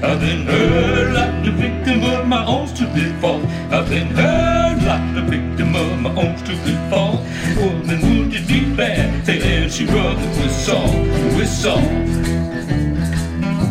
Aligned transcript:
I've 0.00 0.20
been 0.20 0.46
hurt 0.46 1.12
like 1.12 1.44
the 1.44 1.50
victim 1.50 2.02
of 2.04 2.26
my 2.26 2.44
own 2.44 2.66
stupid 2.66 3.14
fault. 3.20 3.44
I've 3.70 3.88
been 3.88 4.08
hurt 4.08 4.82
like 4.82 5.14
the 5.14 5.22
victim 5.22 5.74
of 5.74 5.98
my 6.00 6.10
own 6.10 6.36
stupid 6.38 6.78
fault. 6.90 7.20
Woman 7.56 8.00
wounded 8.00 8.48
me 8.48 8.74
bad, 8.74 9.24
saying 9.26 9.70
she 9.70 9.86
rubbed 9.86 10.20
it 10.20 10.36
with 10.38 10.52
salt, 10.52 10.94
with 11.36 11.48
salt. 11.48 11.82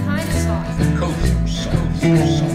Kind 0.05 0.27
of 0.27 0.35
sauce? 0.35 0.99
Kosher 0.99 1.47
salt, 1.47 1.95
salt. 2.27 2.51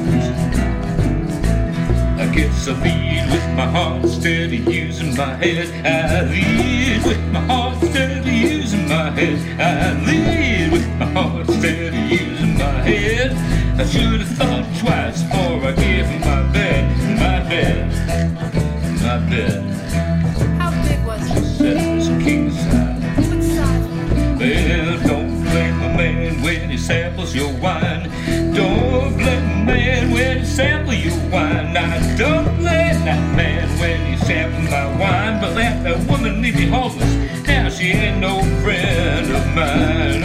I 2.19 2.27
guess 2.35 2.69
I 2.69 2.73
lead 2.83 3.31
with 3.31 3.49
my 3.57 3.67
heart 3.67 4.03
instead 4.05 4.53
of 4.53 4.69
using 4.69 5.17
my 5.17 5.35
head. 5.35 5.69
I 5.85 6.23
lead 6.31 7.05
with 7.05 7.33
my 7.33 7.41
heart 7.41 7.83
instead 7.83 8.19
of 8.19 8.27
using 8.27 8.89
my 8.89 9.11
head. 9.11 9.39
I 9.61 9.93
lead 10.07 10.62
should 13.93 14.21
have 14.23 14.37
thought 14.39 14.65
twice 14.81 15.23
before 15.23 15.69
I 15.69 15.73
gave 15.73 16.07
him 16.07 16.21
my 16.23 16.43
bed, 16.51 16.83
my 17.21 17.41
bed, 17.47 17.91
my 19.03 19.19
bed. 19.29 19.61
How 20.59 20.71
big 20.83 21.05
was 21.05 21.61
it? 21.61 21.77
It 21.77 21.97
was 21.97 22.09
king 22.25 22.51
size. 22.51 23.29
What 23.29 23.43
size? 23.43 23.87
Well, 24.41 25.07
don't 25.07 25.43
blame 25.43 25.83
a 25.83 25.91
man 25.95 26.43
when 26.43 26.71
he 26.71 26.79
samples 26.79 27.35
your 27.35 27.53
wine. 27.61 28.09
Don't 28.55 29.15
blame 29.15 29.51
a 29.61 29.65
man 29.67 30.11
when 30.11 30.39
he 30.39 30.47
samples 30.47 30.97
your 30.97 31.19
wine. 31.31 31.75
Now, 31.75 32.17
don't 32.17 32.57
blame 32.57 33.05
that 33.05 33.37
man 33.37 33.69
when 33.79 34.01
he 34.11 34.17
samples 34.25 34.71
my 34.71 34.87
wine. 34.99 35.39
But 35.39 35.55
let 35.55 35.85
that 35.85 35.99
woman 36.09 36.41
leave 36.41 36.57
me 36.57 36.67
homeless. 36.67 37.13
Now 37.47 37.69
she 37.69 37.89
ain't 37.89 38.21
no 38.21 38.41
friend 38.63 39.31
of 39.37 39.47
mine, 39.55 40.23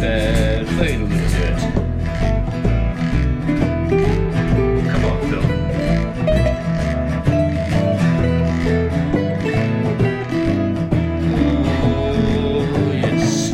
That 0.00 0.64
bad 0.64 0.78
lady 0.78 1.02
with 1.02 1.34
it. 1.40 1.58
Come 4.92 5.04
on, 5.04 5.18
Phil. 5.28 5.44
Oh, 11.82 12.92
yes. 12.92 13.52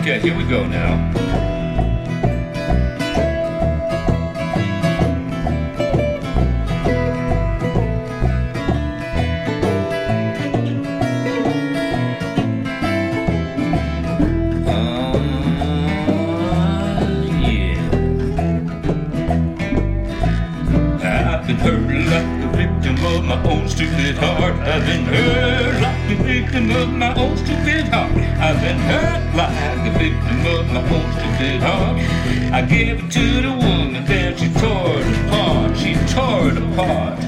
Okay, 0.00 0.16
here 0.20 0.36
we 0.36 0.44
go 0.44 0.66
now. 0.66 0.90
Own 23.60 23.68
stupid 23.68 24.16
heart. 24.16 24.54
I've 24.60 24.86
been 24.86 25.04
hurt 25.04 25.82
like 25.82 26.08
the 26.08 26.24
victim 26.24 26.70
of 26.70 26.88
my 26.92 27.14
own 27.14 27.36
stupid 27.36 27.88
heart. 27.88 28.12
I've 28.12 28.60
been 28.60 28.78
hurt 28.78 29.34
like 29.36 29.84
the 29.84 29.98
victim 29.98 30.46
of 30.46 30.66
my 30.72 30.82
own 30.94 31.12
stupid 31.12 31.62
heart. 31.62 31.96
I 32.52 32.62
gave 32.62 33.04
it 33.04 33.10
to 33.10 33.42
the 33.42 33.50
woman, 33.50 34.04
then 34.04 34.36
she 34.36 34.48
tore 34.60 35.00
it 35.00 35.26
apart. 35.26 35.76
She 35.76 35.94
tore 36.12 36.48
it 36.48 36.58
apart. 36.58 37.20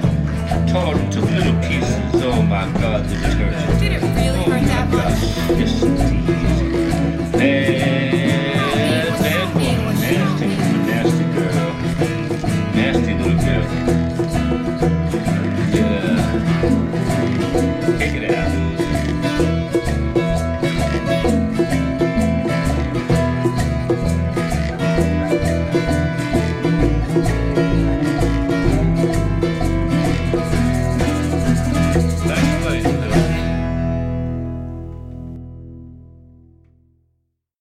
Tore 0.71 0.95
it 0.95 1.05
into 1.05 1.21
little 1.21 1.59
pieces. 1.69 2.23
Oh 2.25 2.43
my 2.43 2.71
God, 2.81 3.05
the 3.09 3.17
detergent. 3.17 3.81
Did 3.81 3.93
it 3.93 4.03
really 4.03 4.43
hurt 4.45 4.65
that 4.67 4.89
much? 4.91 5.59
Yes, 5.59 5.83